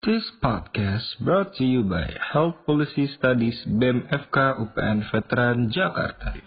[0.00, 6.40] This podcast brought to you by Health Policy Studies BEM FK UPN Veteran Jakarta.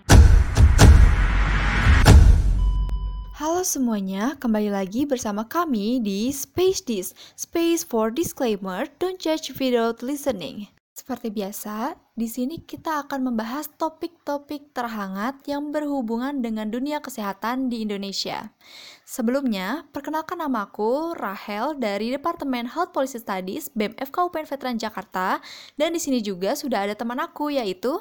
[3.37, 10.01] Halo semuanya, kembali lagi bersama kami di Space Dis, Space for Disclaimer, Don't Judge Without
[10.01, 10.72] Listening.
[10.93, 17.81] Seperti biasa, di sini kita akan membahas topik-topik terhangat yang berhubungan dengan dunia kesehatan di
[17.81, 18.53] Indonesia.
[19.01, 25.41] Sebelumnya, perkenalkan namaku Rahel dari Departemen Health Policy Studies BEM FK UPN Veteran Jakarta
[25.81, 27.97] dan di sini juga sudah ada teman aku yaitu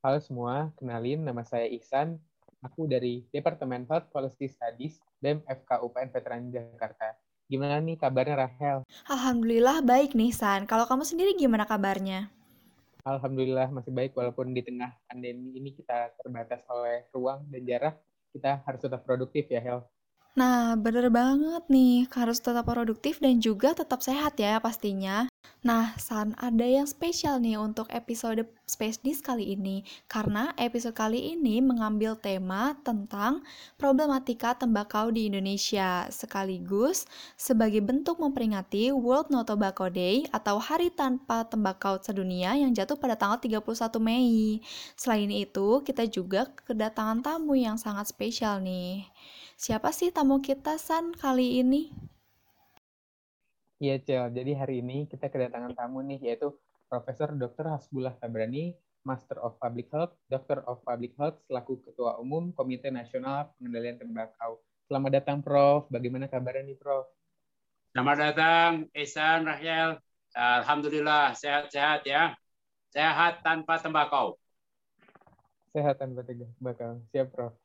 [0.00, 2.16] Halo semua, kenalin nama saya Ihsan.
[2.64, 7.20] Aku dari Departemen Health Policy Studies BEM FK UPN Veteran Jakarta.
[7.54, 8.82] Gimana nih kabarnya Rahel?
[9.06, 10.66] Alhamdulillah baik nih San.
[10.66, 12.26] Kalau kamu sendiri gimana kabarnya?
[13.06, 17.94] Alhamdulillah masih baik walaupun di tengah pandemi ini kita terbatas oleh ruang dan jarak.
[18.34, 19.86] Kita harus tetap produktif ya Hel.
[20.34, 25.30] Nah, bener banget nih, harus tetap produktif dan juga tetap sehat ya pastinya.
[25.62, 31.38] Nah, San, ada yang spesial nih untuk episode Space Dish kali ini, karena episode kali
[31.38, 33.46] ini mengambil tema tentang
[33.78, 37.06] problematika tembakau di Indonesia, sekaligus
[37.38, 43.14] sebagai bentuk memperingati World No Tobacco Day atau Hari Tanpa Tembakau Sedunia yang jatuh pada
[43.14, 44.58] tanggal 31 Mei.
[44.98, 49.06] Selain itu, kita juga kedatangan tamu yang sangat spesial nih.
[49.54, 51.94] Siapa sih tamu kita San kali ini?
[53.78, 56.50] Iya Cel, jadi hari ini kita kedatangan tamu nih yaitu
[56.90, 57.70] Profesor Dr.
[57.70, 58.74] Hasbullah Tabrani,
[59.06, 64.58] Master of Public Health, Doctor of Public Health selaku Ketua Umum Komite Nasional Pengendalian Tembakau.
[64.90, 65.86] Selamat datang Prof.
[65.86, 67.06] Bagaimana kabarnya nih Prof?
[67.94, 70.02] Selamat datang Ihsan, Rahel.
[70.34, 72.34] Alhamdulillah sehat-sehat ya.
[72.90, 74.34] Sehat tanpa tembakau.
[75.70, 76.98] Sehat tanpa tembakau.
[77.14, 77.63] Siap Prof.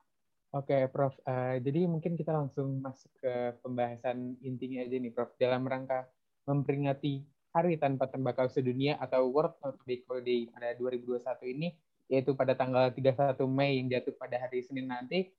[0.49, 1.13] Oke, Prof.
[1.29, 5.29] Uh, jadi mungkin kita langsung masuk ke pembahasan intinya aja nih, Prof.
[5.37, 6.09] Dalam rangka
[6.49, 7.21] memperingati
[7.53, 11.69] Hari Tanpa Tembakau Sedunia atau World No Tobacco Day pada 2021 ini,
[12.09, 15.29] yaitu pada tanggal 31 Mei yang jatuh pada hari Senin nanti,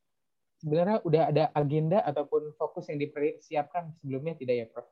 [0.63, 4.87] sebenarnya udah ada agenda ataupun fokus yang dipersiapkan sebelumnya tidak ya, Prof?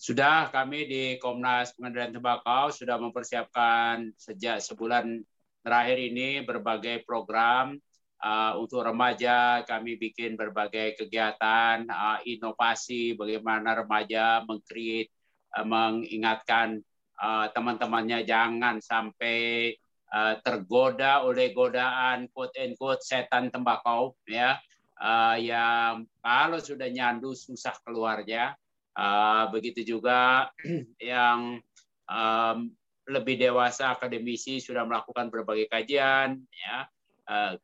[0.00, 5.20] Sudah, kami di Komnas Pengendalian Tembakau sudah mempersiapkan sejak sebulan
[5.60, 7.76] terakhir ini berbagai program
[8.24, 15.12] Uh, untuk remaja kami bikin berbagai kegiatan uh, inovasi bagaimana remaja mengcreate
[15.52, 16.80] uh, mengingatkan
[17.20, 19.76] uh, teman-temannya jangan sampai
[20.08, 24.56] uh, tergoda oleh godaan quote and quote setan tembakau ya.
[24.96, 28.56] Uh, yang kalau sudah nyandu susah keluarnya.
[28.96, 30.48] Uh, begitu juga
[31.02, 31.60] yang
[32.08, 32.58] um,
[33.04, 36.88] lebih dewasa akademisi sudah melakukan berbagai kajian ya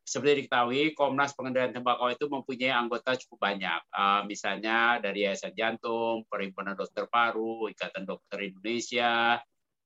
[0.09, 3.81] seperti diketahui, Komnas Pengendalian Tembakau itu mempunyai anggota cukup banyak.
[3.93, 9.37] Uh, misalnya dari Yayasan Jantung, Perhimpunan Dokter Paru, Ikatan Dokter Indonesia,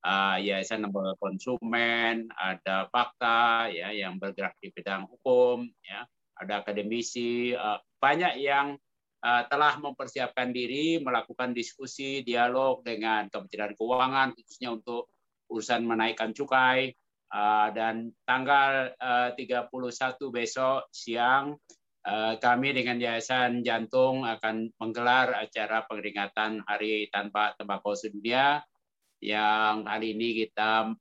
[0.07, 6.07] uh, Yayasan Lembaga Konsumen, ada Fakta ya yang bergerak di bidang hukum, ya,
[6.39, 7.55] ada akademisi,
[7.99, 8.79] banyak yang
[9.25, 15.09] telah mempersiapkan diri melakukan diskusi, dialog dengan Kementerian Keuangan khususnya untuk
[15.49, 16.93] urusan menaikkan cukai,
[17.75, 19.67] dan tanggal uh, 31
[20.31, 21.59] besok siang
[22.07, 28.63] uh, kami dengan Yayasan Jantung akan menggelar acara peringatan Hari Tanpa Tembakau Sedunia
[29.19, 30.95] yang hari ini kita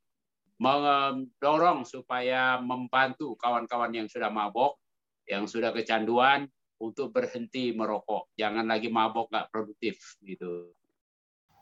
[0.58, 4.80] mendorong supaya membantu kawan-kawan yang sudah mabok,
[5.28, 6.48] yang sudah kecanduan
[6.80, 8.32] untuk berhenti merokok.
[8.40, 10.72] Jangan lagi mabok nggak produktif gitu.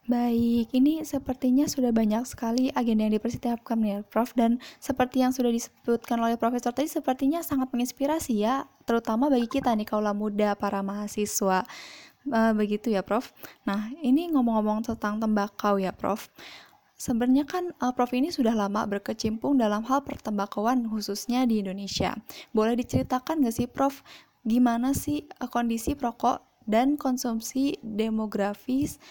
[0.09, 4.33] Baik, ini sepertinya sudah banyak sekali agenda yang dipersiapkan ya, Prof.
[4.33, 9.69] Dan seperti yang sudah disebutkan oleh Profesor tadi, sepertinya sangat menginspirasi ya, terutama bagi kita
[9.77, 11.61] nih kaula muda, para mahasiswa.
[12.25, 13.29] Uh, begitu ya, Prof.
[13.61, 16.33] Nah, ini ngomong-ngomong tentang tembakau ya, Prof.
[16.97, 22.17] Sebenarnya kan uh, Prof ini sudah lama berkecimpung dalam hal pertembakauan khususnya di Indonesia.
[22.57, 24.01] Boleh diceritakan nggak sih, Prof,
[24.49, 29.01] gimana sih uh, kondisi perokok dan konsumsi demografis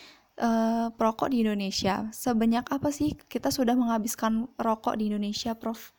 [0.40, 2.08] uh, perokok di Indonesia.
[2.10, 5.92] Sebanyak apa sih kita sudah menghabiskan rokok di Indonesia, Prof?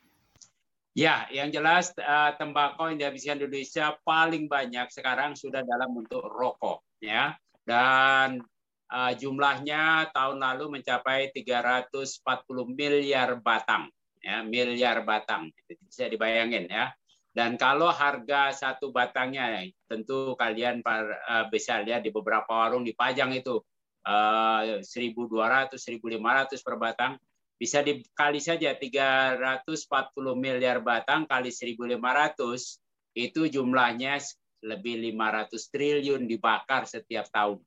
[0.92, 6.20] Ya, yang jelas uh, tembakau yang dihabiskan di Indonesia paling banyak sekarang sudah dalam bentuk
[6.28, 7.32] rokok, ya.
[7.64, 8.44] Dan
[8.92, 12.28] uh, jumlahnya tahun lalu mencapai 340
[12.76, 13.88] miliar batang,
[14.20, 15.48] ya, miliar batang.
[15.88, 16.92] Bisa dibayangin ya.
[17.32, 23.64] Dan kalau harga satu batangnya, tentu kalian uh, bisa lihat di beberapa warung dipajang itu
[24.06, 27.14] 1.200, eh, 1.500 per batang,
[27.62, 32.82] bisa dikali saja 340 miliar batang kali 1.500,
[33.14, 34.18] itu jumlahnya
[34.66, 37.62] lebih 500 triliun dibakar setiap tahun.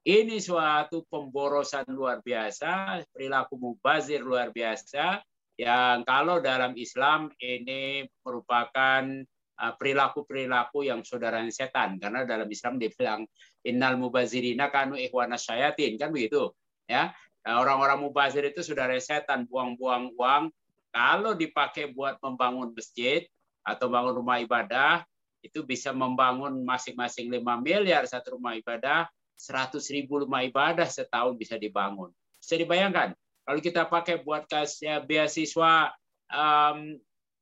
[0.00, 5.20] Ini suatu pemborosan luar biasa, perilaku mubazir luar biasa,
[5.60, 9.39] yang kalau dalam Islam ini merupakan uh,
[9.76, 12.00] perilaku-perilaku yang saudara setan.
[12.00, 13.28] Karena dalam Islam dibilang
[13.64, 16.00] innal mubazirina kanu ikhwana syayatin.
[16.00, 16.52] Kan begitu
[16.88, 17.12] ya.
[17.40, 20.52] Nah, orang-orang mubazir itu saudara setan buang-buang uang.
[20.90, 23.24] Kalau dipakai buat membangun masjid
[23.62, 25.06] atau bangun rumah ibadah
[25.40, 29.08] itu bisa membangun masing-masing 5 miliar satu rumah ibadah
[29.38, 32.12] 100 ribu rumah ibadah setahun bisa dibangun.
[32.42, 33.16] Bisa dibayangkan
[33.50, 35.90] kalau kita pakai buat kasih beasiswa
[36.30, 36.94] um,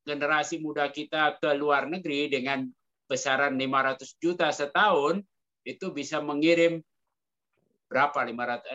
[0.09, 2.65] generasi muda kita ke luar negeri dengan
[3.05, 5.21] besaran 500 juta setahun,
[5.61, 6.81] itu bisa mengirim
[7.89, 8.21] berapa?
[8.21, 8.73] 500,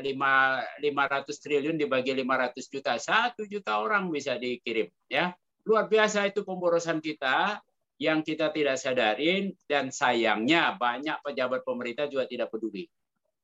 [0.82, 2.92] 500 triliun dibagi 500 juta.
[2.98, 5.34] Satu juta orang bisa dikirim ya.
[5.66, 7.58] Luar biasa itu pemborosan kita
[7.96, 12.90] yang kita tidak sadarin dan sayangnya banyak pejabat pemerintah juga tidak peduli.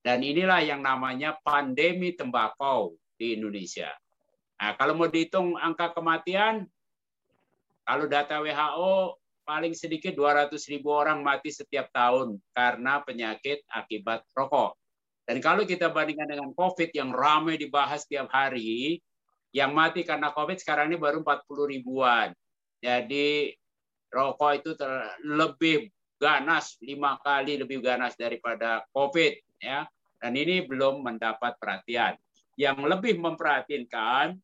[0.00, 3.92] Dan inilah yang namanya pandemi tembakau di Indonesia.
[4.60, 6.68] Nah, kalau mau dihitung angka kematian,
[7.90, 14.78] kalau data WHO paling sedikit 200 ribu orang mati setiap tahun karena penyakit akibat rokok.
[15.26, 19.02] Dan kalau kita bandingkan dengan COVID yang ramai dibahas setiap hari,
[19.50, 22.30] yang mati karena COVID sekarang ini baru 40 ribuan.
[22.78, 23.50] Jadi
[24.14, 24.70] rokok itu
[25.26, 25.90] lebih
[26.22, 29.34] ganas, lima kali lebih ganas daripada COVID.
[29.66, 29.82] ya
[30.22, 32.14] Dan ini belum mendapat perhatian
[32.54, 34.38] yang lebih memperhatikan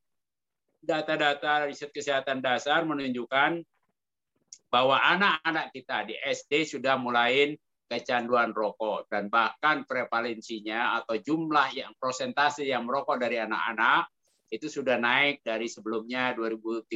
[0.87, 3.61] data-data riset kesehatan dasar menunjukkan
[4.71, 7.55] bahwa anak-anak kita di SD sudah mulai
[7.87, 14.11] kecanduan rokok dan bahkan prevalensinya atau jumlah yang prosentase yang merokok dari anak-anak
[14.51, 16.87] itu sudah naik dari sebelumnya 2013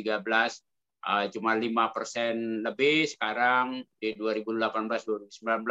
[1.07, 5.67] uh, cuma lima persen lebih sekarang di 2018 2019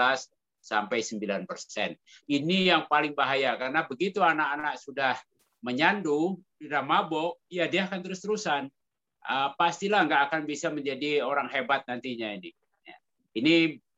[0.59, 1.95] sampai 9 persen.
[2.27, 5.15] Ini yang paling bahaya karena begitu anak-anak sudah
[5.63, 8.67] menyandu, tidak mabok, ya dia akan terus-terusan.
[9.19, 12.51] Uh, pastilah nggak akan bisa menjadi orang hebat nantinya ini.
[12.87, 12.97] Ya.
[13.35, 13.55] Ini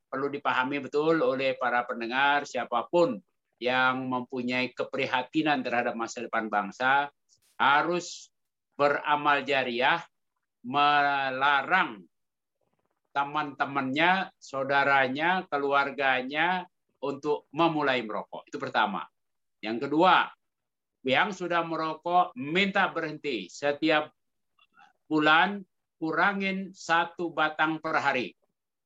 [0.09, 3.21] perlu dipahami betul oleh para pendengar siapa pun
[3.61, 7.13] yang mempunyai keprihatinan terhadap masa depan bangsa
[7.61, 8.33] harus
[8.73, 10.01] beramal jariah
[10.65, 12.01] melarang
[13.11, 16.65] teman-temannya, saudaranya, keluarganya
[17.03, 18.47] untuk memulai merokok.
[18.47, 19.03] Itu pertama.
[19.61, 20.25] Yang kedua,
[21.01, 24.13] yang sudah merokok minta berhenti setiap
[25.09, 25.65] bulan
[25.97, 28.33] kurangin satu batang per hari.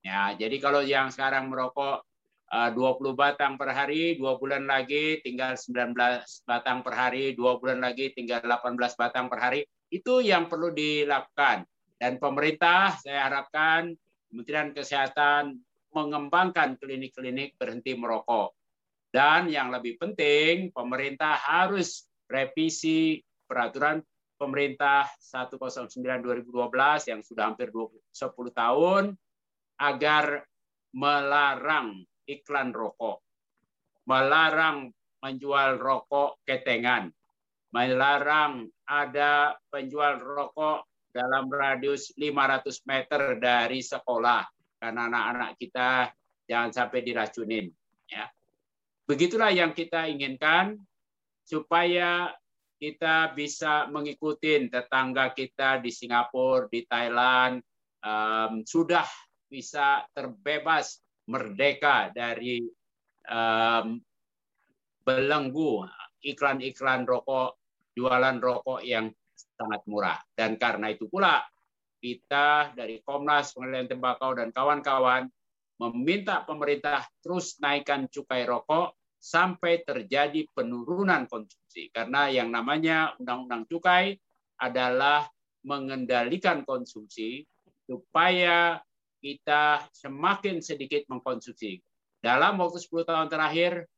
[0.04, 2.06] Ya, jadi kalau yang sekarang merokok
[2.52, 5.98] 20 eh, batang per hari, dua bulan lagi tinggal 19
[6.46, 9.66] batang per hari, dua bulan lagi tinggal 18 batang per hari.
[9.90, 11.66] Itu yang perlu dilakukan.
[11.96, 13.96] Dan pemerintah saya harapkan
[14.30, 15.58] Kementerian Kesehatan
[15.96, 18.52] mengembangkan klinik-klinik berhenti merokok.
[19.16, 24.04] Dan yang lebih penting, pemerintah harus revisi peraturan
[24.36, 26.52] pemerintah 109 2012
[27.08, 29.16] yang sudah hampir 20, 10 tahun
[29.80, 30.44] agar
[30.92, 33.24] melarang iklan rokok,
[34.04, 34.92] melarang
[35.24, 37.08] menjual rokok ketengan,
[37.72, 44.44] melarang ada penjual rokok dalam radius 500 meter dari sekolah.
[44.76, 46.12] Karena anak-anak kita
[46.52, 47.72] jangan sampai diracunin
[48.12, 48.28] ya
[49.06, 50.78] begitulah yang kita inginkan
[51.46, 52.34] supaya
[52.76, 57.64] kita bisa mengikuti tetangga kita di Singapura, di Thailand,
[58.04, 59.08] um, sudah
[59.48, 62.62] bisa terbebas merdeka dari
[63.30, 63.98] um,
[65.06, 65.86] belenggu
[66.26, 67.62] iklan-iklan rokok,
[67.94, 69.14] jualan rokok yang
[69.56, 70.20] sangat murah.
[70.34, 71.40] Dan karena itu pula
[72.02, 75.30] kita dari Komnas Pengendalian Tembakau dan kawan-kawan
[75.82, 81.90] meminta pemerintah terus naikkan cukai rokok sampai terjadi penurunan konsumsi.
[81.90, 84.16] Karena yang namanya undang-undang cukai
[84.62, 85.26] adalah
[85.66, 87.44] mengendalikan konsumsi
[87.90, 88.80] supaya
[89.20, 91.82] kita semakin sedikit mengkonsumsi.
[92.22, 93.90] Dalam waktu 10 tahun terakhir,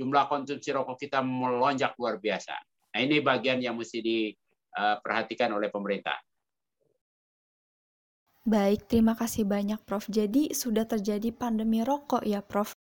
[0.00, 2.56] jumlah konsumsi rokok kita melonjak luar biasa.
[2.96, 6.16] Nah ini bagian yang mesti diperhatikan oleh pemerintah.
[8.48, 10.08] Baik, terima kasih banyak Prof.
[10.08, 12.72] Jadi sudah terjadi pandemi rokok ya Prof.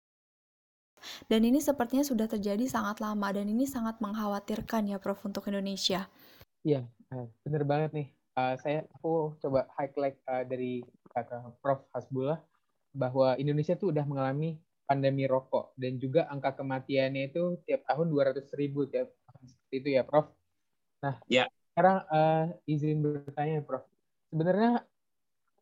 [1.28, 6.08] Dan ini sepertinya sudah terjadi sangat lama dan ini sangat mengkhawatirkan ya Prof untuk Indonesia.
[6.63, 8.08] Iya, eh, benar banget nih.
[8.39, 10.80] Uh, saya aku coba highlight uh, dari
[11.12, 12.39] kata Prof Hasbullah
[12.96, 14.56] bahwa Indonesia tuh udah mengalami
[14.88, 19.89] pandemi rokok dan juga angka kematiannya itu tiap tahun 200 ribu tiap tahun seperti itu
[19.92, 20.32] ya Prof.
[21.04, 21.51] Nah, ya.
[21.75, 23.84] sekarang uh, izin bertanya Prof.
[24.32, 24.88] Sebenarnya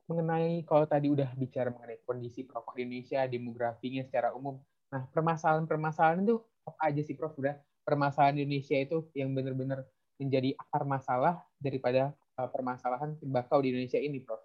[0.08, 6.24] mengenai kalau tadi udah bicara mengenai kondisi rokok di Indonesia, demografinya secara umum, Nah, permasalahan-permasalahan
[6.24, 9.84] itu apa aja sih Prof udah permasalahan Indonesia itu yang benar-benar
[10.20, 14.40] menjadi akar masalah daripada uh, permasalahan tembakau di Indonesia ini, Prof?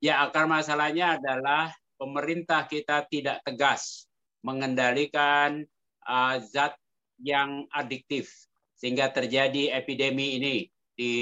[0.00, 4.08] Ya, akar masalahnya adalah pemerintah kita tidak tegas
[4.40, 5.68] mengendalikan
[6.08, 6.72] uh, zat
[7.20, 8.32] yang adiktif
[8.80, 10.56] sehingga terjadi epidemi ini
[10.96, 11.12] di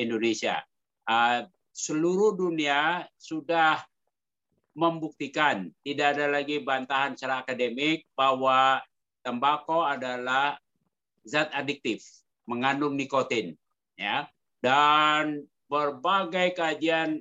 [0.00, 0.64] Indonesia.
[1.04, 3.80] Uh, seluruh dunia sudah
[4.72, 8.80] membuktikan tidak ada lagi bantahan secara akademik bahwa
[9.20, 10.56] tembakau adalah
[11.24, 12.04] zat adiktif
[12.48, 13.56] mengandung nikotin
[13.96, 14.28] ya.
[14.62, 17.18] Dan berbagai kajian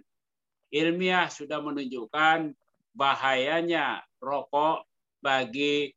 [0.69, 2.53] ilmiah sudah menunjukkan
[2.93, 4.85] bahayanya rokok
[5.23, 5.91] bagi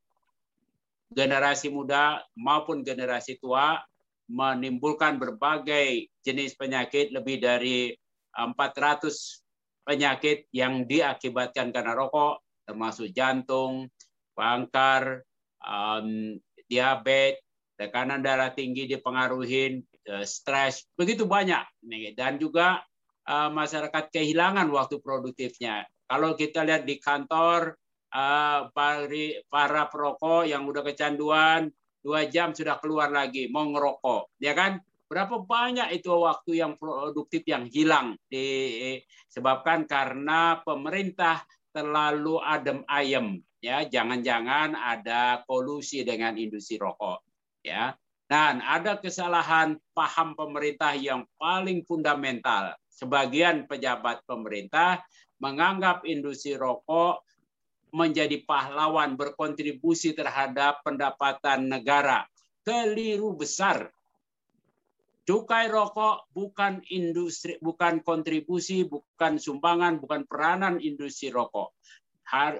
[1.13, 3.79] generasi muda maupun generasi tua
[4.27, 7.93] menimbulkan berbagai jenis penyakit lebih dari
[8.35, 13.87] 400 penyakit yang diakibatkan karena rokok, termasuk jantung,
[14.35, 15.23] kanker,
[15.63, 16.35] um,
[16.67, 17.41] diabetes,
[17.75, 21.63] tekanan darah tinggi dipengaruhi, uh, stres, begitu banyak.
[22.17, 22.83] Dan juga
[23.29, 25.85] uh, masyarakat kehilangan waktu produktifnya.
[26.09, 27.77] Kalau kita lihat di kantor,
[28.15, 28.71] uh,
[29.51, 31.69] para perokok yang udah kecanduan,
[32.05, 34.39] dua jam sudah keluar lagi, mau ngerokok.
[34.39, 34.79] Ya kan?
[35.15, 38.19] Berapa banyak itu waktu yang produktif yang hilang?
[38.27, 43.87] Disebabkan karena pemerintah terlalu adem ayem ya.
[43.87, 47.23] Jangan-jangan ada kolusi dengan industri rokok
[47.63, 47.95] ya.
[48.27, 52.75] Dan ada kesalahan paham pemerintah yang paling fundamental.
[52.91, 54.99] Sebagian pejabat pemerintah
[55.39, 57.23] menganggap industri rokok
[57.95, 62.27] menjadi pahlawan berkontribusi terhadap pendapatan negara.
[62.67, 63.95] Keliru besar
[65.25, 71.73] Cukai rokok bukan industri, bukan kontribusi, bukan sumbangan, bukan peranan industri rokok.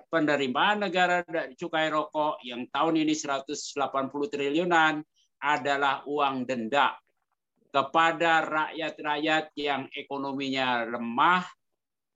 [0.09, 3.85] Penerimaan negara dari cukai rokok yang tahun ini 180
[4.33, 5.05] triliunan
[5.45, 6.97] adalah uang denda
[7.69, 11.45] kepada rakyat-rakyat yang ekonominya lemah,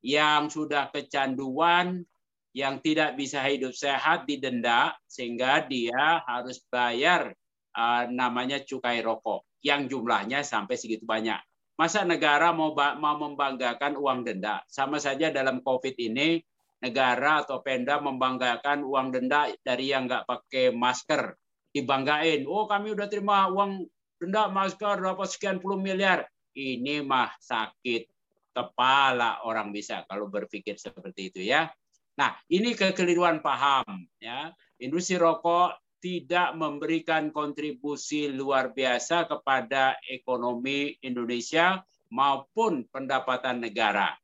[0.01, 2.09] yang sudah kecanduan,
[2.57, 7.37] yang tidak bisa hidup sehat didenda sehingga dia harus bayar
[7.77, 11.39] uh, namanya cukai rokok yang jumlahnya sampai segitu banyak.
[11.79, 14.67] Masa negara mau mau membanggakan uang denda?
[14.67, 16.43] Sama saja dalam COVID ini
[16.83, 21.39] negara atau Pemda membanggakan uang denda dari yang nggak pakai masker
[21.71, 22.47] dibanggain.
[22.51, 23.87] Oh kami udah terima uang
[24.19, 26.27] denda masker dapat sekian puluh miliar.
[26.59, 28.11] Ini mah sakit
[28.51, 31.71] kepala orang bisa kalau berpikir seperti itu ya.
[32.19, 33.87] Nah ini kekeliruan paham
[34.19, 34.51] ya.
[34.83, 44.15] Industri rokok tidak memberikan kontribusi luar biasa kepada ekonomi Indonesia maupun pendapatan negara.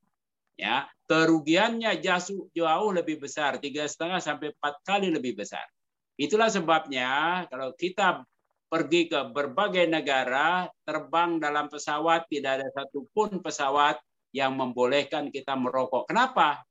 [0.54, 5.66] Ya, kerugiannya jauh, jauh lebih besar, tiga setengah sampai empat kali lebih besar.
[6.14, 8.22] Itulah sebabnya kalau kita
[8.70, 13.98] pergi ke berbagai negara, terbang dalam pesawat, tidak ada satupun pesawat
[14.34, 16.10] yang membolehkan kita merokok.
[16.10, 16.62] Kenapa?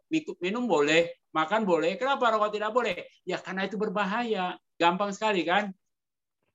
[0.43, 1.95] Minum boleh, makan boleh.
[1.95, 3.07] Kenapa rokok tidak boleh?
[3.23, 4.59] Ya karena itu berbahaya.
[4.83, 5.71] Gampang sekali kan?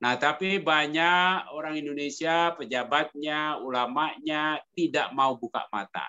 [0.05, 6.05] Nah, tapi banyak orang Indonesia, pejabatnya, ulamanya tidak mau buka mata.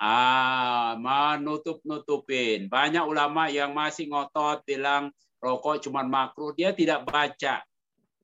[0.00, 2.72] Ah, menutup-nutupin.
[2.72, 5.12] Banyak ulama yang masih ngotot bilang
[5.44, 6.56] rokok cuma makruh.
[6.56, 7.60] Dia tidak baca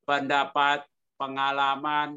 [0.09, 0.89] pendapat,
[1.21, 2.17] pengalaman,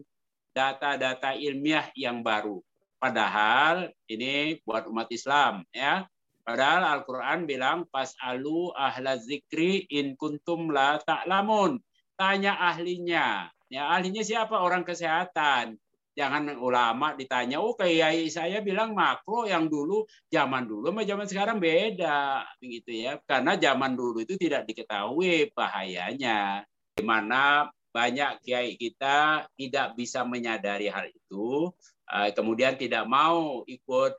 [0.56, 2.64] data-data ilmiah yang baru.
[2.98, 6.08] Padahal ini buat umat Islam ya.
[6.50, 11.78] Padahal Al-Quran bilang pas alu ahla zikri in kuntum la ta'lamun.
[12.18, 13.54] Tanya ahlinya.
[13.70, 14.58] Ya ahlinya siapa?
[14.58, 15.78] Orang kesehatan.
[16.18, 21.58] Jangan ulama ditanya, oh kayak saya bilang makro yang dulu, zaman dulu sama zaman sekarang
[21.62, 22.50] beda.
[22.58, 23.22] begitu ya.
[23.30, 26.66] Karena zaman dulu itu tidak diketahui bahayanya.
[26.98, 31.70] Di mana banyak kiai kita tidak bisa menyadari hal itu,
[32.10, 34.18] eh, kemudian tidak mau ikut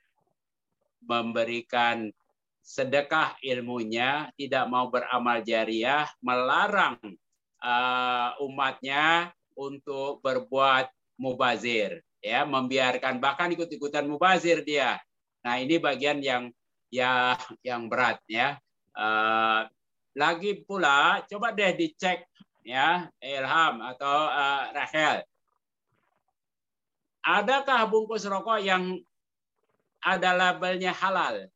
[1.02, 2.14] memberikan
[2.70, 7.02] sedekah ilmunya, tidak mau beramal jariah, melarang
[7.58, 10.86] uh, umatnya untuk berbuat
[11.18, 15.02] mubazir, ya, membiarkan bahkan ikut-ikutan mubazir dia.
[15.42, 16.54] Nah, ini bagian yang
[16.94, 17.34] ya
[17.66, 18.54] yang berat ya.
[18.94, 19.66] Uh,
[20.14, 22.26] lagi pula coba deh dicek
[22.66, 25.26] ya Ilham atau uh, Rachel.
[27.20, 28.98] Adakah bungkus rokok yang
[30.00, 31.50] ada labelnya halal?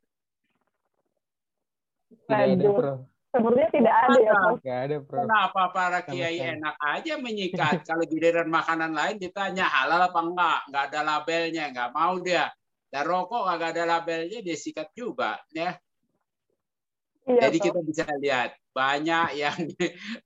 [2.25, 2.95] Tidak ada.
[3.35, 4.57] Sepertinya tidak ada ya, Prof.
[4.63, 5.21] Tidak ada, Bro.
[5.27, 7.83] Kenapa para kiai enak aja menyikat?
[7.89, 10.61] Kalau giliran makanan lain ditanya halal apa enggak?
[10.71, 12.47] Enggak ada labelnya, enggak mau dia.
[12.87, 15.43] Dan rokok enggak ada labelnya, dia sikat juga.
[15.51, 15.75] ya.
[17.27, 19.59] Iya, Jadi kita bisa lihat banyak yang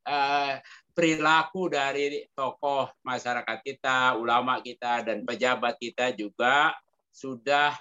[0.04, 0.60] uh,
[0.96, 6.76] perilaku dari tokoh masyarakat kita, ulama kita, dan pejabat kita juga
[7.08, 7.72] sudah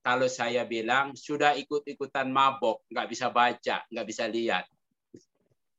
[0.00, 4.64] kalau saya bilang sudah ikut-ikutan mabok, nggak bisa baca, nggak bisa lihat.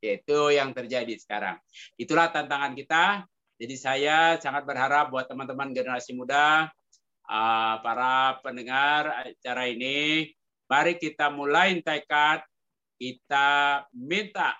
[0.01, 1.57] Itu yang terjadi sekarang.
[1.97, 3.25] Itulah tantangan kita.
[3.61, 6.65] Jadi saya sangat berharap buat teman-teman generasi muda,
[7.29, 10.33] uh, para pendengar acara ini,
[10.65, 12.41] mari kita mulai tekad,
[12.97, 14.57] kita minta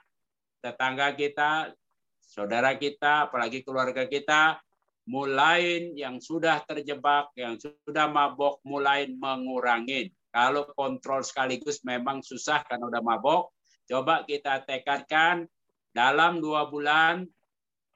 [0.62, 1.74] tetangga kita,
[2.22, 4.62] saudara kita, apalagi keluarga kita,
[5.10, 10.14] mulai yang sudah terjebak, yang sudah mabok, mulai mengurangi.
[10.32, 13.52] Kalau kontrol sekaligus memang susah karena udah mabok,
[13.92, 15.44] Coba kita tekadkan
[15.92, 17.28] dalam dua bulan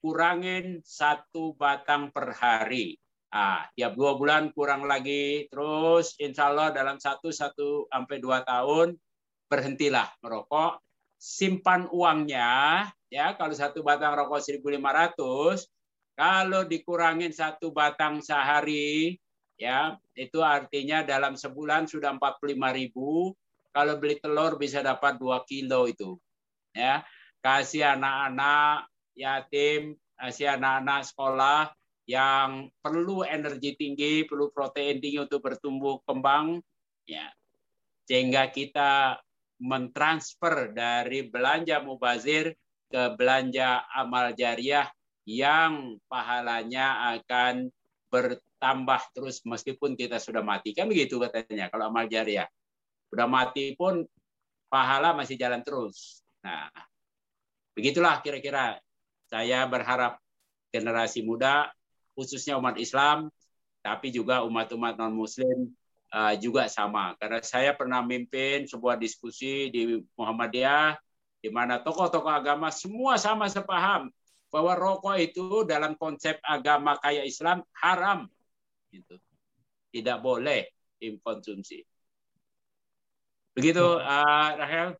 [0.03, 2.99] kurangin satu batang per hari.
[3.31, 8.99] Ah, tiap dua bulan kurang lagi, terus insya Allah dalam satu satu sampai dua tahun
[9.47, 10.83] berhentilah merokok.
[11.15, 15.63] Simpan uangnya, ya kalau satu batang rokok 1.500,
[16.15, 19.19] kalau dikurangin satu batang sehari,
[19.59, 23.35] ya itu artinya dalam sebulan sudah 45.000
[23.75, 26.15] kalau beli telur bisa dapat 2 kilo itu.
[26.71, 27.03] Ya,
[27.43, 31.61] kasih anak-anak yatim, kasih anak-anak sekolah
[32.07, 36.63] yang perlu energi tinggi, perlu protein tinggi untuk bertumbuh kembang,
[37.07, 37.27] ya.
[38.07, 39.19] Sehingga kita
[39.59, 42.55] mentransfer dari belanja mubazir
[42.91, 44.87] ke belanja amal jariah
[45.25, 47.73] yang pahalanya akan
[48.13, 50.71] bertambah terus meskipun kita sudah mati.
[50.71, 52.47] Kan begitu katanya kalau amal jariah.
[53.09, 54.05] Udah mati pun
[54.69, 56.21] pahala masih jalan terus.
[56.45, 56.69] Nah,
[57.73, 58.77] begitulah kira-kira
[59.25, 60.21] saya berharap
[60.69, 61.73] generasi muda,
[62.13, 63.33] khususnya umat Islam,
[63.81, 65.73] tapi juga umat-umat non-Muslim
[66.13, 67.17] uh, juga sama.
[67.17, 70.93] Karena saya pernah memimpin sebuah diskusi di Muhammadiyah,
[71.41, 74.13] di mana tokoh-tokoh agama semua sama sepaham
[74.55, 78.31] bahwa rokok itu dalam konsep agama kayak Islam haram.
[78.87, 79.19] Gitu.
[79.91, 81.83] Tidak boleh dikonsumsi.
[83.51, 84.95] Begitu, uh, Rahel.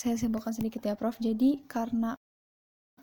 [0.00, 1.20] Saya simpulkan sedikit ya, Prof.
[1.20, 2.16] Jadi karena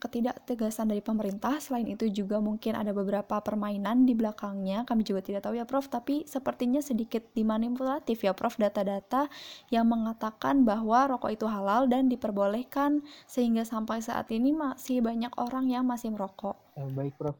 [0.03, 5.47] ketidaktegasan dari pemerintah, selain itu juga mungkin ada beberapa permainan di belakangnya, kami juga tidak
[5.47, 9.31] tahu ya Prof, tapi sepertinya sedikit dimanipulatif ya Prof, data-data
[9.71, 15.71] yang mengatakan bahwa rokok itu halal dan diperbolehkan, sehingga sampai saat ini masih banyak orang
[15.71, 16.59] yang masih merokok.
[16.75, 17.39] Uh, baik Prof,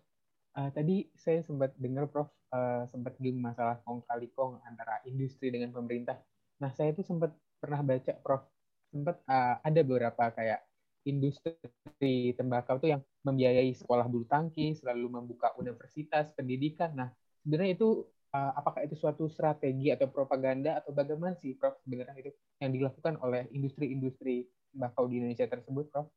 [0.56, 5.52] uh, tadi saya sempat dengar Prof, uh, sempat di masalah kong kali kong antara industri
[5.52, 6.15] dengan pemerintah.
[6.63, 8.47] Nah, saya itu sempat pernah baca, Prof,
[8.88, 10.63] sempat uh, ada beberapa kayak
[11.04, 16.92] industri tembakau itu yang membiayai sekolah bulu tangkis, lalu membuka universitas, pendidikan.
[16.96, 17.10] Nah,
[17.44, 22.32] sebenarnya itu uh, apakah itu suatu strategi atau propaganda atau bagaimana sih, Prof, sebenarnya itu
[22.60, 26.08] yang dilakukan oleh industri-industri tembakau di Indonesia tersebut, Prof?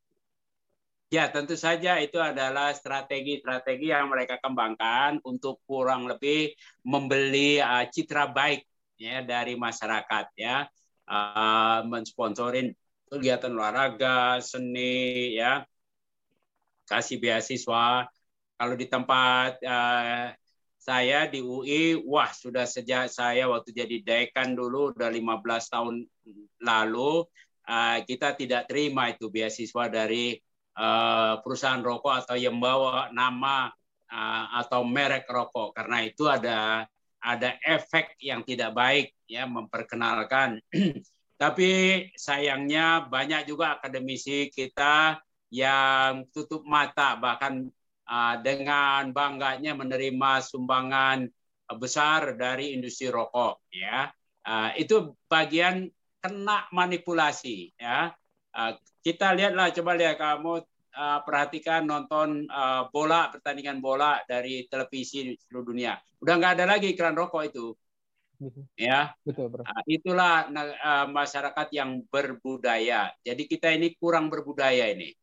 [1.07, 6.51] Ya, tentu saja itu adalah strategi-strategi yang mereka kembangkan untuk kurang lebih
[6.83, 10.67] membeli uh, citra baik ya dari masyarakat ya
[11.07, 12.73] uh, mensponsorin
[13.11, 15.63] kegiatan olahraga, seni ya.
[16.87, 18.07] Kasih beasiswa.
[18.57, 20.31] Kalau di tempat uh,
[20.77, 25.95] saya di UI, wah sudah sejak saya waktu jadi dekan dulu udah 15 tahun
[26.63, 27.27] lalu
[27.67, 30.39] uh, kita tidak terima itu beasiswa dari
[30.79, 33.67] uh, perusahaan rokok atau yang bawa nama
[34.07, 36.87] uh, atau merek rokok karena itu ada
[37.19, 40.63] ada efek yang tidak baik ya memperkenalkan.
[41.37, 41.69] Tapi
[42.17, 45.21] sayangnya banyak juga akademisi kita
[45.53, 47.69] yang tutup mata bahkan
[48.09, 51.29] uh, dengan bangganya menerima sumbangan
[51.77, 54.09] besar dari industri rokok ya.
[54.47, 58.09] Uh, itu bagian kena manipulasi ya.
[58.49, 58.73] Uh,
[59.05, 60.65] kita lihatlah coba lihat kamu
[60.97, 62.49] perhatikan nonton
[62.89, 67.77] bola pertandingan bola dari televisi seluruh dunia udah nggak ada lagi iklan rokok itu.
[68.77, 69.65] Ya betul bro.
[69.65, 75.13] Uh, itulah uh, masyarakat yang berbudaya jadi kita ini kurang berbudaya ini.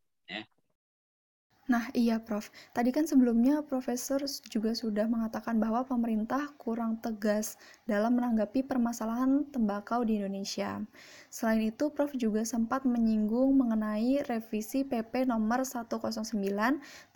[1.64, 2.52] Nah, iya Prof.
[2.76, 4.20] Tadi kan sebelumnya Profesor
[4.52, 7.56] juga sudah mengatakan bahwa pemerintah kurang tegas
[7.88, 10.84] dalam menanggapi permasalahan tembakau di Indonesia.
[11.32, 16.36] Selain itu, Prof juga sempat menyinggung mengenai revisi PP nomor 109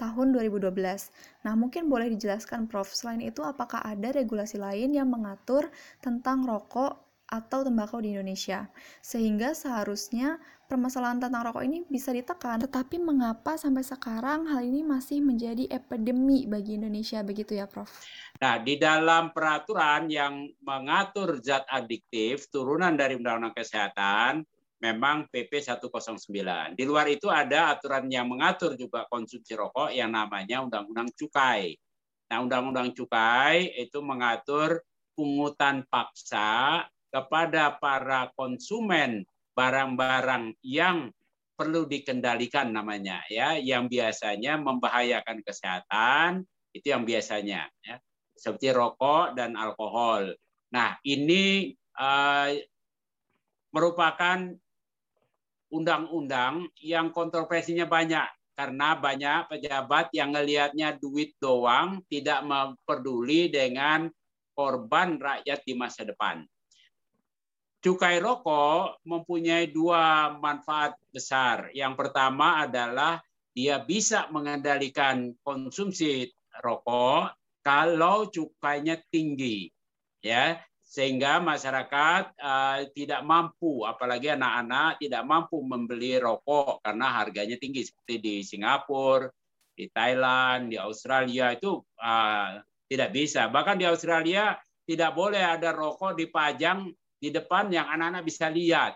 [0.00, 1.12] tahun 2012.
[1.44, 5.68] Nah, mungkin boleh dijelaskan Prof, selain itu apakah ada regulasi lain yang mengatur
[6.00, 8.72] tentang rokok atau tembakau di Indonesia.
[9.04, 12.60] Sehingga seharusnya permasalahan tentang rokok ini bisa ditekan.
[12.60, 17.88] Tetapi mengapa sampai sekarang hal ini masih menjadi epidemi bagi Indonesia begitu ya, Prof?
[18.38, 24.44] Nah, di dalam peraturan yang mengatur zat adiktif turunan dari Undang-Undang Kesehatan
[24.78, 26.78] memang PP 109.
[26.78, 31.74] Di luar itu ada aturan yang mengatur juga konsumsi rokok yang namanya Undang-Undang Cukai.
[32.28, 34.84] Nah, Undang-Undang Cukai itu mengatur
[35.16, 39.24] pungutan paksa kepada para konsumen
[39.58, 41.10] barang-barang yang
[41.58, 47.98] perlu dikendalikan namanya ya yang biasanya membahayakan kesehatan itu yang biasanya ya
[48.38, 50.30] seperti rokok dan alkohol.
[50.70, 52.54] Nah, ini uh,
[53.74, 54.54] merupakan
[55.74, 62.46] undang-undang yang kontroversinya banyak karena banyak pejabat yang ngelihatnya duit doang tidak
[62.86, 64.06] peduli dengan
[64.54, 66.42] korban rakyat di masa depan.
[67.88, 71.72] Cukai rokok mempunyai dua manfaat besar.
[71.72, 73.16] Yang pertama adalah
[73.56, 76.28] dia bisa mengendalikan konsumsi
[76.60, 77.32] rokok
[77.64, 79.72] kalau cukainya tinggi.
[80.20, 87.88] Ya, sehingga masyarakat uh, tidak mampu, apalagi anak-anak tidak mampu membeli rokok karena harganya tinggi
[87.88, 89.32] seperti di Singapura,
[89.72, 93.48] di Thailand, di Australia itu uh, tidak bisa.
[93.48, 98.94] Bahkan di Australia tidak boleh ada rokok dipajang di depan yang anak-anak bisa lihat.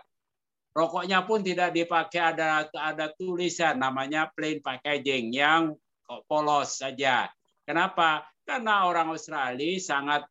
[0.73, 5.77] Rokoknya pun tidak dipakai ada ada tulisan namanya plain packaging yang
[6.25, 7.29] polos saja.
[7.61, 8.25] Kenapa?
[8.41, 10.25] Karena orang Australia sangat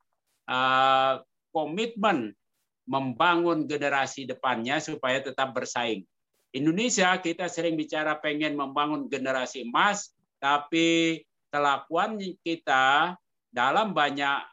[0.51, 1.23] uh,
[1.55, 2.35] komitmen
[2.85, 6.03] membangun generasi depannya supaya tetap bersaing.
[6.53, 13.17] Indonesia kita sering bicara pengen membangun generasi emas, tapi kelakuan kita
[13.49, 14.52] dalam banyak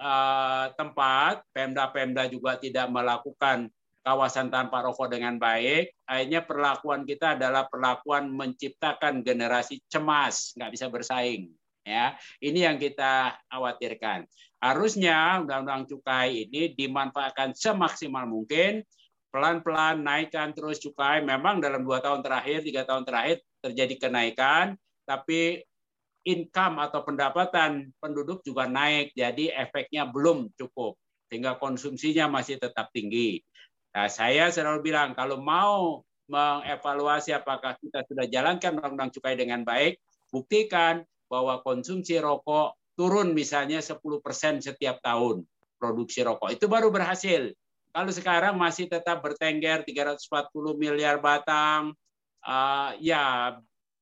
[0.00, 3.68] uh, tempat, Pemda-Pemda juga tidak melakukan
[4.00, 5.92] kawasan tanpa rokok dengan baik.
[6.08, 11.52] Akhirnya perlakuan kita adalah perlakuan menciptakan generasi cemas, nggak bisa bersaing.
[11.80, 12.12] Ya,
[12.44, 14.28] ini yang kita khawatirkan.
[14.60, 18.84] Harusnya undang-undang cukai ini dimanfaatkan semaksimal mungkin,
[19.32, 21.24] pelan-pelan naikkan terus cukai.
[21.24, 24.76] Memang dalam dua tahun terakhir, tiga tahun terakhir terjadi kenaikan,
[25.08, 25.64] tapi
[26.24, 30.96] income atau pendapatan penduduk juga naik, jadi efeknya belum cukup,
[31.28, 33.40] sehingga konsumsinya masih tetap tinggi.
[33.90, 39.98] Nah, saya selalu bilang kalau mau mengevaluasi apakah kita sudah jalankan undang-undang cukai dengan baik,
[40.30, 43.98] buktikan bahwa konsumsi rokok turun misalnya 10%
[44.62, 45.42] setiap tahun
[45.80, 46.54] produksi rokok.
[46.54, 47.50] Itu baru berhasil.
[47.90, 51.90] Kalau sekarang masih tetap bertengger 340 miliar batang,
[52.46, 53.58] uh, ya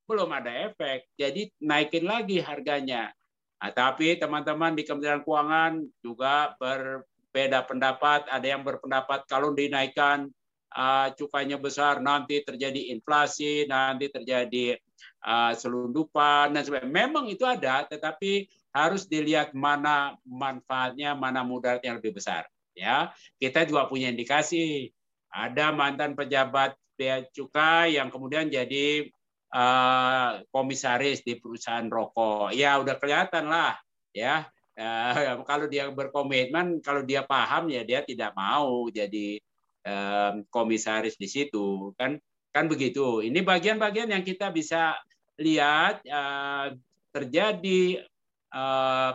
[0.08, 1.12] belum ada efek.
[1.20, 3.12] Jadi naikin lagi harganya.
[3.60, 8.24] Nah, tapi teman-teman di Kementerian Keuangan juga berbeda pendapat.
[8.32, 10.32] Ada yang berpendapat kalau dinaikkan
[10.72, 14.80] uh, cukainya besar nanti terjadi inflasi, nanti terjadi
[15.26, 16.88] uh, selundupan dan sebagainya.
[16.88, 22.48] Memang itu ada, tetapi harus dilihat mana manfaatnya, mana mudaratnya lebih besar.
[22.78, 23.10] Ya,
[23.42, 24.94] kita juga punya indikasi.
[25.28, 29.10] Ada mantan pejabat bea cukai yang kemudian jadi
[29.52, 32.54] uh, komisaris di perusahaan rokok.
[32.54, 33.76] Ya, udah kelihatan lah.
[34.12, 39.38] Ya, uh, kalau dia berkomitmen, kalau dia paham ya dia tidak mau jadi
[39.86, 41.92] uh, komisaris di situ.
[41.94, 42.18] Kan,
[42.50, 43.20] kan begitu.
[43.20, 44.96] Ini bagian-bagian yang kita bisa
[45.38, 46.74] lihat uh,
[47.12, 48.08] terjadi
[48.48, 49.12] Eh,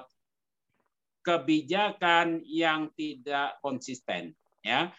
[1.23, 4.91] kebijakan yang tidak konsisten ya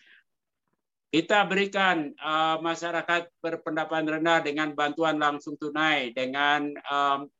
[1.15, 7.31] kita berikan uh, masyarakat berpendapatan rendah dengan bantuan langsung tunai dengan um,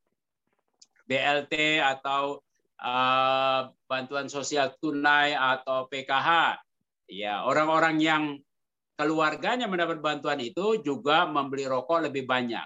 [1.11, 2.39] BLT atau
[2.79, 6.63] uh, bantuan sosial tunai atau PKH
[7.11, 8.39] ya orang-orang yang
[8.95, 12.63] keluarganya mendapat bantuan itu juga membeli rokok lebih banyak.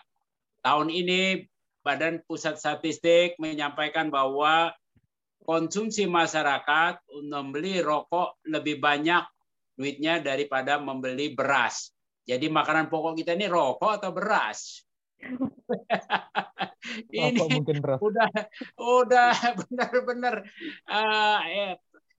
[0.60, 1.40] Tahun ini
[1.80, 4.76] Badan Pusat Statistik menyampaikan bahwa
[5.40, 9.24] konsumsi masyarakat membeli rokok lebih banyak
[9.78, 11.94] duitnya daripada membeli beras.
[12.26, 14.82] Jadi makanan pokok kita ini rokok atau beras?
[17.14, 17.98] ini mungkin beras.
[17.98, 18.30] udah
[18.78, 19.34] udah
[19.66, 20.46] benar-benar
[20.86, 21.38] uh,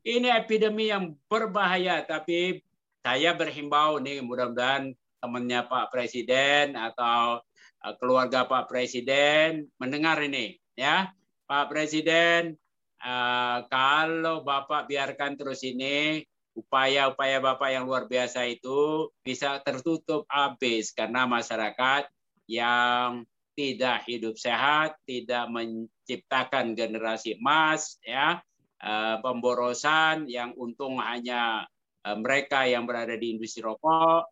[0.04, 2.60] ini epidemi yang berbahaya tapi
[3.00, 4.92] saya berhimbau nih mudah-mudahan
[5.24, 7.40] temannya Pak Presiden atau
[7.80, 11.08] Eh, keluarga Pak Presiden mendengar ini ya
[11.48, 12.52] Pak Presiden
[13.00, 16.20] eh, kalau Bapak biarkan terus ini
[16.58, 22.10] upaya-upaya Bapak yang luar biasa itu bisa tertutup habis karena masyarakat
[22.50, 28.40] yang tidak hidup sehat, tidak menciptakan generasi emas, ya
[28.80, 31.68] eh, pemborosan yang untung hanya
[32.00, 34.32] mereka yang berada di industri rokok,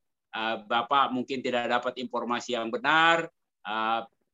[0.71, 3.27] Bapak mungkin tidak dapat informasi yang benar,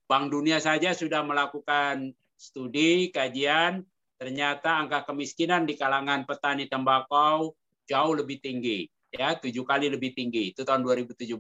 [0.06, 3.82] Bank Dunia saja sudah melakukan studi kajian.
[4.20, 8.88] Ternyata angka kemiskinan di kalangan petani tembakau jauh lebih tinggi.
[9.14, 10.50] ya tujuh kali lebih tinggi.
[10.58, 11.38] Itu tahun 2017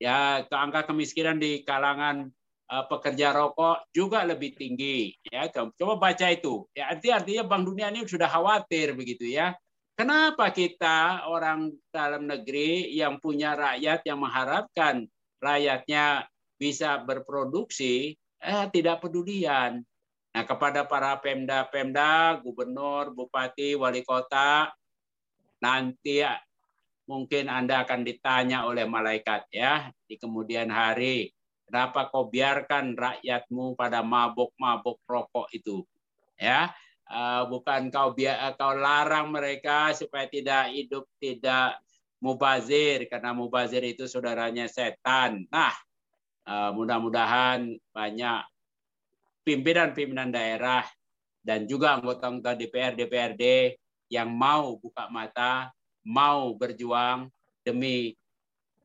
[0.00, 2.28] ya angka kemiskinan di kalangan
[2.68, 5.48] uh, pekerja rokok juga lebih tinggi ya.
[5.52, 6.64] Coba baca itu.
[6.72, 9.52] Ya arti artinya Bank Dunia ini sudah khawatir begitu ya.
[9.96, 15.08] Kenapa kita orang dalam negeri yang punya rakyat yang mengharapkan
[15.40, 16.28] rakyatnya
[16.60, 19.80] bisa berproduksi eh tidak pedulian?
[20.36, 24.68] Nah, kepada para pemda-pemda, gubernur, bupati, wali kota,
[25.66, 26.38] nanti ya,
[27.10, 31.34] mungkin Anda akan ditanya oleh malaikat ya di kemudian hari.
[31.66, 35.82] Kenapa kau biarkan rakyatmu pada mabuk-mabuk rokok itu?
[36.38, 36.70] Ya,
[37.10, 41.82] uh, bukan kau biar kau larang mereka supaya tidak hidup tidak
[42.22, 45.42] mubazir karena mubazir itu saudaranya setan.
[45.50, 45.74] Nah,
[46.46, 48.46] uh, mudah-mudahan banyak
[49.42, 50.86] pimpinan-pimpinan daerah
[51.42, 53.74] dan juga anggota-anggota DPR, DPRD
[54.12, 55.70] yang mau buka mata,
[56.06, 57.30] mau berjuang
[57.66, 58.14] demi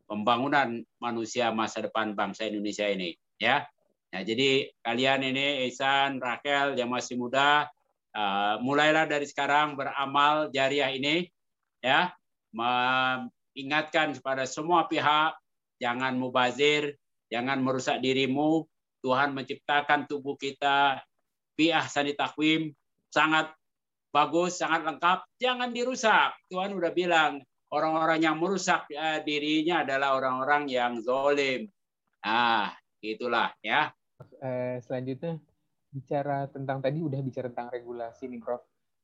[0.09, 3.63] pembangunan manusia masa depan bangsa Indonesia ini, ya.
[4.11, 7.69] Nah, jadi kalian ini Ihsan, Rakel yang masih muda,
[8.11, 11.31] uh, mulailah dari sekarang beramal jariah ini,
[11.79, 12.11] ya,
[12.51, 15.31] mengingatkan kepada semua pihak
[15.79, 16.99] jangan mubazir,
[17.31, 18.67] jangan merusak dirimu,
[19.01, 21.01] Tuhan menciptakan tubuh kita
[21.57, 22.69] biah sani takwim
[23.09, 23.49] sangat
[24.11, 26.35] bagus, sangat lengkap, jangan dirusak.
[26.51, 27.39] Tuhan udah bilang
[27.71, 31.71] orang-orang yang merusak ya, dirinya adalah orang-orang yang zolim.
[32.21, 33.89] Ah, itulah ya.
[34.43, 35.39] Eh, selanjutnya
[35.89, 38.61] bicara tentang tadi udah bicara tentang regulasi nih, Prof.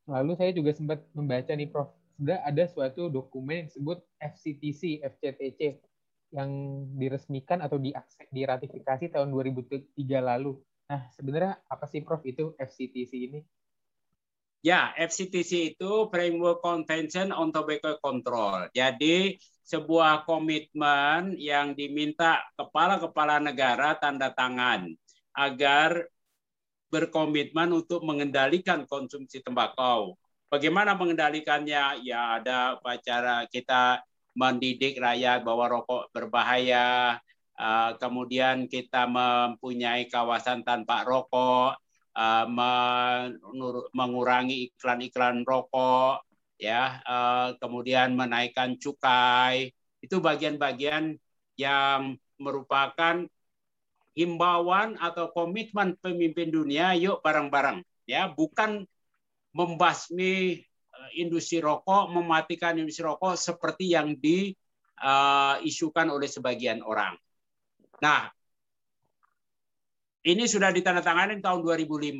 [0.08, 1.90] Lalu saya juga sempat membaca nih, Prof.
[2.20, 5.60] Sudah ada suatu dokumen yang disebut FCTC, FCTC
[6.28, 6.50] yang
[7.00, 7.80] diresmikan atau
[8.28, 10.60] diratifikasi tahun 2003 lalu.
[10.88, 13.40] Nah, sebenarnya apa sih Prof itu FCTC ini?
[14.58, 18.66] Ya, FCTC itu Framework Convention on Tobacco Control.
[18.74, 24.90] Jadi sebuah komitmen yang diminta kepala-kepala negara tanda tangan
[25.30, 26.10] agar
[26.90, 30.18] berkomitmen untuk mengendalikan konsumsi tembakau.
[30.48, 32.02] Bagaimana mengendalikannya?
[32.02, 34.02] Ya ada cara kita
[34.34, 37.20] mendidik rakyat bahwa rokok berbahaya,
[37.60, 41.76] uh, kemudian kita mempunyai kawasan tanpa rokok,
[42.14, 42.46] uh,
[43.92, 46.24] mengurangi iklan-iklan rokok,
[46.56, 51.18] ya, uh, kemudian menaikkan cukai, itu bagian-bagian
[51.58, 53.26] yang merupakan
[54.14, 58.86] himbauan atau komitmen pemimpin dunia, yuk bareng-bareng, ya, bukan
[59.50, 60.68] membasmi
[60.98, 67.14] Eh, industri rokok, mematikan industri rokok seperti yang diisukan eh, oleh sebagian orang.
[68.02, 68.26] Nah,
[70.26, 72.16] ini sudah ditandatangani tahun 2005.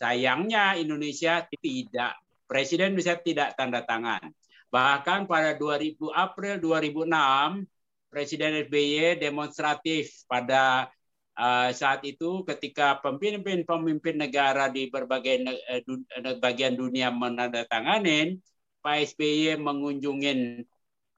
[0.00, 2.16] Sayangnya Indonesia tidak,
[2.48, 4.32] Presiden Indonesia tidak tanda tangan.
[4.72, 7.66] Bahkan pada 2000 April 2006,
[8.10, 10.88] Presiden SBY demonstratif pada
[11.40, 15.40] Uh, saat itu ketika pemimpin-pemimpin negara di berbagai
[15.72, 18.36] uh, bagian dunia menandatangani,
[18.84, 20.60] Pak SBY mengunjungi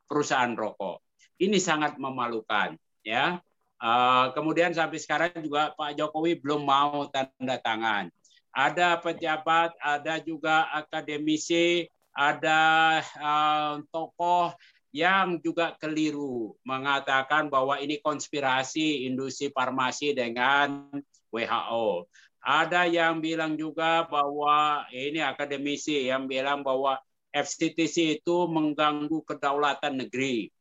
[0.07, 1.03] perusahaan rokok.
[1.43, 3.43] Ini sangat memalukan, ya.
[3.83, 8.07] Uh, kemudian sampai sekarang juga Pak Jokowi belum mau tanda tangan.
[8.55, 14.55] Ada pejabat, ada juga akademisi, ada uh, tokoh
[14.95, 20.93] yang juga keliru mengatakan bahwa ini konspirasi industri farmasi dengan
[21.33, 22.07] WHO.
[22.39, 27.01] Ada yang bilang juga bahwa ini akademisi yang bilang bahwa
[27.33, 30.53] FCTC itu mengganggu kedaulatan negeri.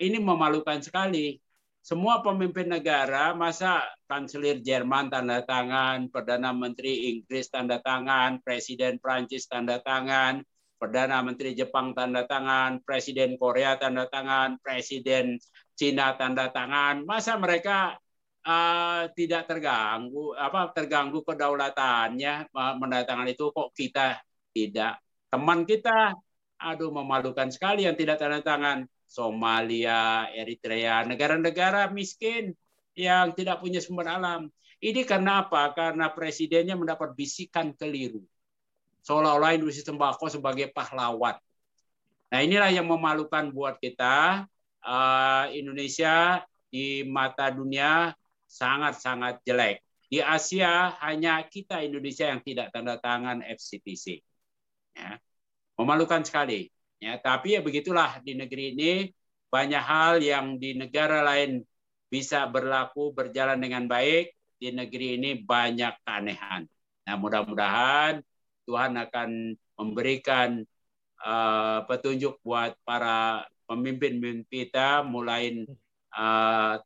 [0.00, 1.42] Ini memalukan sekali.
[1.80, 9.48] Semua pemimpin negara, masa kanselir Jerman tanda tangan, Perdana Menteri Inggris tanda tangan, Presiden Prancis
[9.48, 10.44] tanda tangan,
[10.76, 15.40] Perdana Menteri Jepang tanda tangan, Presiden Korea tanda tangan, Presiden
[15.72, 17.00] Cina tanda tangan.
[17.08, 17.96] Masa mereka
[18.44, 24.20] uh, tidak terganggu apa terganggu kedaulatannya menandatangan itu kok kita
[24.52, 25.00] tidak.
[25.32, 26.12] Teman kita
[26.60, 28.84] aduh memalukan sekali yang tidak tanda tangan.
[29.10, 32.54] Somalia, Eritrea, negara-negara miskin
[32.94, 34.46] yang tidak punya sumber alam.
[34.78, 35.74] Ini karena apa?
[35.74, 38.22] Karena presidennya mendapat bisikan keliru
[39.04, 41.36] seolah-olah industri tembakau sebagai pahlawan.
[42.30, 44.46] Nah inilah yang memalukan buat kita.
[44.80, 46.40] Uh, Indonesia
[46.72, 48.16] di mata dunia
[48.48, 49.84] sangat-sangat jelek.
[50.10, 54.24] Di Asia hanya kita Indonesia yang tidak tanda tangan FCTC.
[54.96, 55.20] Ya.
[55.76, 56.72] Memalukan sekali.
[57.00, 58.92] Ya, tapi ya begitulah di negeri ini
[59.48, 61.64] banyak hal yang di negara lain
[62.12, 64.36] bisa berlaku berjalan dengan baik.
[64.60, 66.68] Di negeri ini banyak keanehan.
[67.08, 68.20] Nah mudah-mudahan
[68.68, 70.60] Tuhan akan memberikan
[71.24, 75.64] uh, petunjuk buat para pemimpin kita mulai
[76.12, 76.76] uh,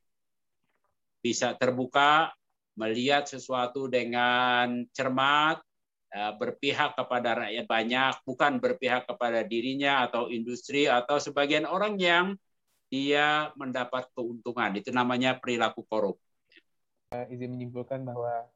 [1.18, 2.30] bisa terbuka,
[2.76, 5.58] melihat sesuatu dengan cermat,
[6.14, 12.38] berpihak kepada rakyat banyak, bukan berpihak kepada dirinya atau industri atau sebagian orang yang
[12.94, 14.70] dia mendapat keuntungan.
[14.78, 16.16] Itu namanya perilaku korup.
[17.10, 18.46] Uh, izin menyimpulkan bahwa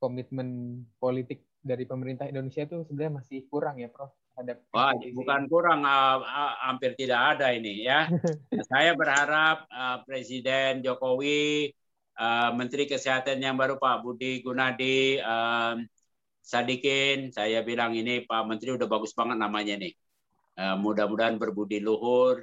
[0.00, 4.10] komitmen politik dari pemerintah Indonesia itu sebenarnya masih kurang ya, Prof.
[4.32, 8.08] Ada Wah, bukan kurang, uh, uh, hampir tidak ada ini ya.
[8.72, 11.68] Saya berharap uh, Presiden Jokowi,
[12.16, 15.76] uh, Menteri Kesehatan yang baru Pak Budi Gunadi, uh,
[16.42, 19.94] Sadikin, saya bilang ini Pak Menteri udah bagus banget namanya nih.
[20.58, 22.42] Uh, mudah-mudahan berbudi luhur,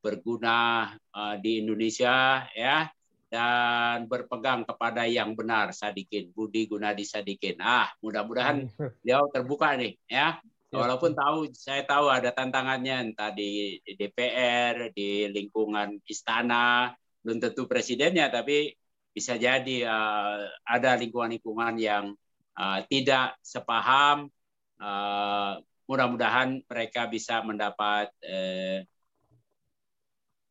[0.00, 2.88] berguna uh, di Indonesia ya
[3.30, 7.58] dan berpegang kepada yang benar Sadikin Budi Gunadi Sadikin.
[7.62, 8.66] Ah, mudah-mudahan
[9.06, 10.38] dia terbuka nih ya.
[10.70, 16.94] Walaupun tahu saya tahu ada tantangannya entah di DPR, di lingkungan istana,
[17.26, 18.70] belum tentu presidennya tapi
[19.10, 22.14] bisa jadi uh, ada lingkungan-lingkungan yang
[22.60, 24.28] uh, tidak sepaham
[24.76, 25.56] uh,
[25.88, 28.84] mudah-mudahan mereka bisa mendapat uh,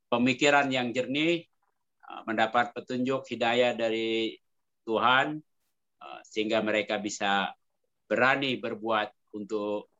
[0.09, 1.45] pemikiran yang jernih,
[2.03, 4.35] uh, mendapat petunjuk hidayah dari
[4.83, 5.39] Tuhan,
[6.01, 7.53] uh, sehingga mereka bisa
[8.09, 9.93] berani berbuat untuk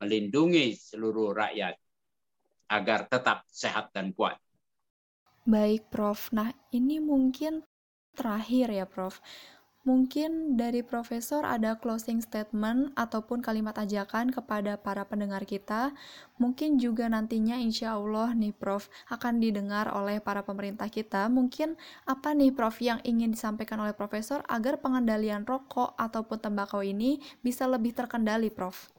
[0.00, 1.76] melindungi seluruh rakyat
[2.72, 4.40] agar tetap sehat dan kuat.
[5.48, 6.28] Baik, Prof.
[6.34, 7.64] Nah, ini mungkin
[8.12, 9.22] terakhir ya, Prof.
[9.88, 15.96] Mungkin dari Profesor ada closing statement ataupun kalimat ajakan kepada para pendengar kita.
[16.36, 21.32] Mungkin juga nantinya insya Allah nih Prof akan didengar oleh para pemerintah kita.
[21.32, 21.72] Mungkin
[22.04, 27.64] apa nih Prof yang ingin disampaikan oleh Profesor agar pengendalian rokok ataupun tembakau ini bisa
[27.64, 28.92] lebih terkendali Prof?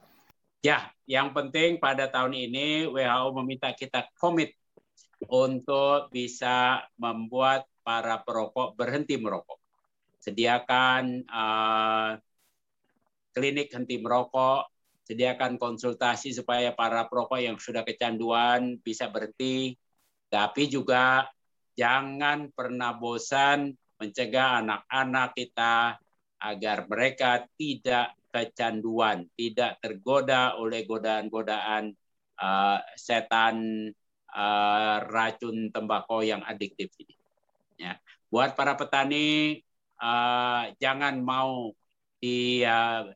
[0.58, 4.58] Ya, yang penting pada tahun ini WHO meminta kita komit
[5.30, 9.59] untuk bisa membuat para perokok berhenti merokok
[10.20, 12.12] sediakan uh,
[13.32, 14.68] klinik henti merokok,
[15.08, 19.74] sediakan konsultasi supaya para perokok yang sudah kecanduan bisa berhenti,
[20.30, 21.26] tapi juga
[21.74, 25.98] jangan pernah bosan mencegah anak-anak kita
[26.40, 31.92] agar mereka tidak kecanduan, tidak tergoda oleh godaan-godaan
[32.40, 33.90] uh, setan
[34.32, 37.14] uh, racun tembakau yang adiktif ini.
[37.76, 37.98] Ya.
[38.30, 39.60] Buat para petani,
[40.00, 41.70] uh, jangan mau
[42.20, 43.14] dijadikan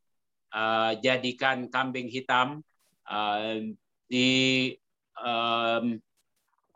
[1.65, 2.63] uh, uh, kambing hitam
[3.09, 3.61] uh,
[4.07, 4.71] di
[5.19, 5.99] um,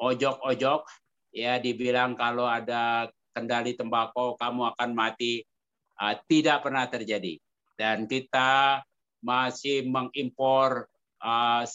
[0.01, 0.89] ojok-ojok
[1.37, 5.45] ya dibilang kalau ada kendali tembakau kamu akan mati.
[5.99, 7.43] Uh, tidak pernah terjadi.
[7.75, 8.83] Dan kita
[9.19, 10.87] masih mengimpor
[11.19, 11.67] uh,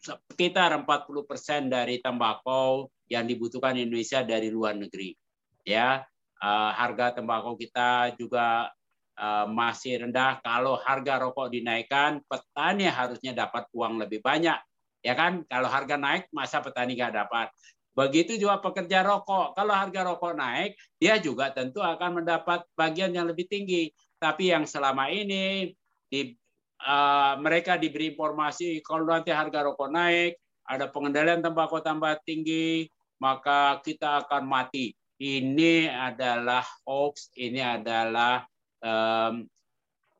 [0.00, 5.12] sekitar 40% dari tembakau yang dibutuhkan Indonesia dari luar negeri
[5.60, 6.00] ya
[6.40, 8.72] uh, harga tembakau kita juga
[9.20, 10.40] uh, masih rendah.
[10.40, 14.56] Kalau harga rokok dinaikkan, petani harusnya dapat uang lebih banyak.
[15.00, 15.44] Ya kan?
[15.48, 17.48] Kalau harga naik, masa petani nggak dapat.
[17.96, 19.56] Begitu juga pekerja rokok.
[19.56, 23.92] Kalau harga rokok naik, dia juga tentu akan mendapat bagian yang lebih tinggi.
[24.20, 25.72] Tapi yang selama ini
[26.08, 26.36] di,
[26.84, 30.36] uh, mereka diberi informasi kalau nanti harga rokok naik,
[30.68, 32.86] ada pengendalian tembakau tambah tinggi,
[33.18, 38.40] maka kita akan mati ini adalah hoax, ini adalah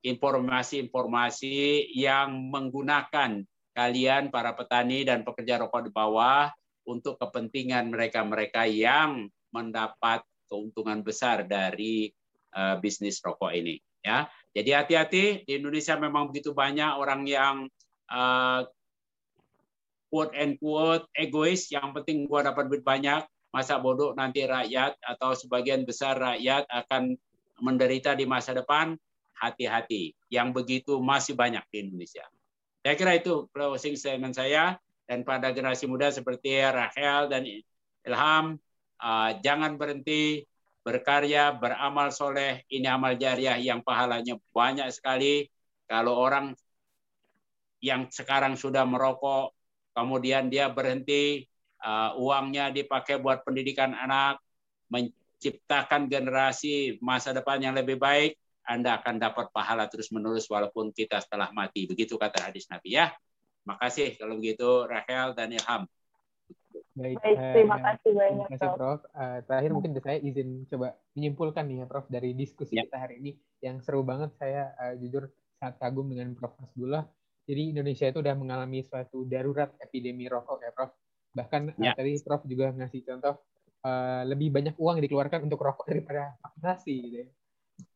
[0.05, 1.57] informasi-informasi
[1.89, 3.41] um, yang menggunakan
[3.73, 6.53] kalian para petani dan pekerja rokok di bawah
[6.85, 10.21] untuk kepentingan mereka-mereka yang mendapat
[10.53, 12.13] keuntungan besar dari
[12.53, 13.81] uh, bisnis rokok ini.
[14.01, 17.69] Ya, jadi hati-hati di Indonesia memang begitu banyak orang yang
[18.13, 18.65] uh,
[20.13, 21.69] quote and quote egois.
[21.73, 27.19] Yang penting gua dapat duit banyak masa bodoh nanti rakyat atau sebagian besar rakyat akan
[27.61, 28.97] menderita di masa depan,
[29.37, 30.17] hati-hati.
[30.33, 32.25] Yang begitu masih banyak di Indonesia.
[32.81, 34.79] Saya kira itu closing statement saya.
[35.11, 37.43] Dan pada generasi muda seperti Rachel dan
[38.07, 38.55] Ilham,
[39.03, 40.47] uh, jangan berhenti
[40.87, 42.63] berkarya, beramal soleh.
[42.71, 45.51] Ini amal jariah yang pahalanya banyak sekali.
[45.91, 46.55] Kalau orang
[47.83, 49.51] yang sekarang sudah merokok,
[49.99, 51.50] kemudian dia berhenti,
[51.81, 54.41] uh, uangnya dipakai buat pendidikan anak,
[54.93, 61.51] menciptakan generasi masa depan yang lebih baik, Anda akan dapat pahala terus-menerus walaupun kita setelah
[61.51, 61.89] mati.
[61.89, 63.11] Begitu kata hadis Nabi ya.
[63.65, 65.85] Makasih kalau begitu Rachel dan Ilham.
[66.91, 69.01] Baik, Baik terima uh, kasih banyak terima kasih, Prof.
[69.15, 72.85] Uh, terakhir mungkin saya izin coba menyimpulkan nih ya Prof dari diskusi ya.
[72.85, 73.31] kita hari ini
[73.63, 77.07] yang seru banget saya uh, jujur sangat kagum dengan Prof Hasbullah.
[77.47, 80.93] Jadi Indonesia itu sudah mengalami suatu darurat epidemi rokok ya Prof
[81.35, 81.93] Bahkan Ya.
[81.93, 83.35] uh, tadi Prof juga ngasih contoh
[83.87, 87.29] uh, lebih banyak uang yang dikeluarkan untuk rokok daripada vaksinasi gitu ya.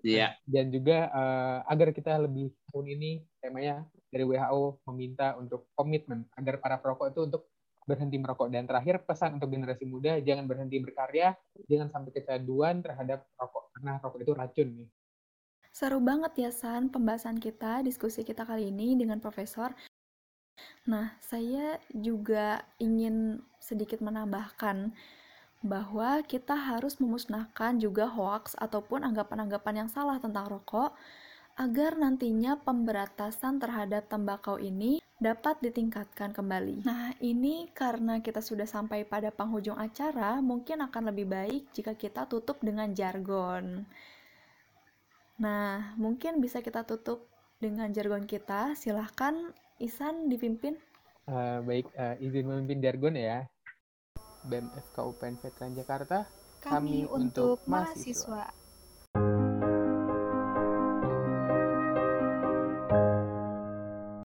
[0.04, 0.28] Iya.
[0.48, 3.10] Dan juga uh, agar kita lebih tahun ini
[3.40, 7.42] temanya dari WHO meminta untuk komitmen agar para perokok itu untuk
[7.84, 8.48] berhenti merokok.
[8.48, 11.36] Dan terakhir pesan untuk generasi muda jangan berhenti berkarya,
[11.68, 14.88] jangan sampai kecanduan terhadap rokok karena rokok itu racun nih.
[15.74, 19.74] Seru banget ya San pembahasan kita, diskusi kita kali ini dengan Profesor.
[20.84, 24.92] Nah, saya juga ingin sedikit menambahkan
[25.64, 30.92] bahwa kita harus memusnahkan juga hoax ataupun anggapan-anggapan yang salah tentang rokok
[31.56, 36.84] agar nantinya pemberatasan terhadap tembakau ini dapat ditingkatkan kembali.
[36.84, 42.28] Nah, ini karena kita sudah sampai pada penghujung acara, mungkin akan lebih baik jika kita
[42.28, 43.88] tutup dengan jargon.
[45.40, 47.24] Nah, mungkin bisa kita tutup
[47.56, 48.76] dengan jargon kita.
[48.76, 50.78] Silahkan, Isan dipimpin.
[51.26, 53.48] Uh, baik, uh, izin memimpin jargon ya.
[54.44, 56.18] BEM FK UPN Veteran Jakarta,
[56.60, 58.52] Kami, Kami untuk untuk mahasiswa.
[58.52, 58.63] mahasiswa.